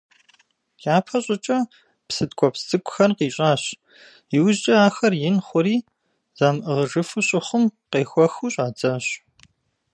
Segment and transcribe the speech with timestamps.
[0.95, 1.59] Япэ щӀыкӀэ
[2.07, 3.63] псы ткӀуэпс цӀыкӀухэр къищӀащ,
[4.37, 5.77] иужькӀэ ахэр ин хъури,
[6.37, 9.05] замыӀыгъыжыфу щыхъум, къехуэхыу щӀадзащ.